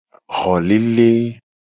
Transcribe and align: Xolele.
Xolele. 0.37 1.11